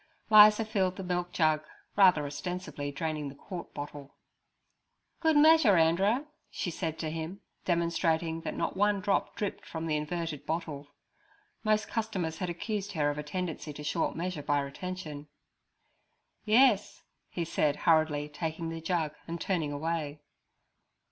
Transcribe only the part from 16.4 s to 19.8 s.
'Yers' he said, hurriedly taking the jug and turning